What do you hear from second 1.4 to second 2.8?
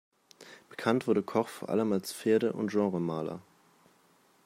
vor allem als Pferde- und